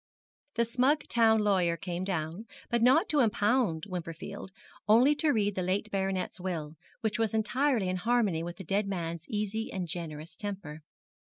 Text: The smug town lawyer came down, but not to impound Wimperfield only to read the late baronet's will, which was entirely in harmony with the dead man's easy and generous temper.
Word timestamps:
The 0.55 0.65
smug 0.65 1.03
town 1.09 1.41
lawyer 1.41 1.77
came 1.77 2.03
down, 2.03 2.47
but 2.71 2.81
not 2.81 3.07
to 3.09 3.19
impound 3.19 3.83
Wimperfield 3.87 4.49
only 4.89 5.13
to 5.17 5.29
read 5.29 5.53
the 5.53 5.61
late 5.61 5.91
baronet's 5.91 6.39
will, 6.41 6.75
which 7.01 7.19
was 7.19 7.35
entirely 7.35 7.87
in 7.87 7.97
harmony 7.97 8.41
with 8.41 8.57
the 8.57 8.63
dead 8.63 8.87
man's 8.87 9.27
easy 9.27 9.71
and 9.71 9.87
generous 9.87 10.35
temper. 10.35 10.81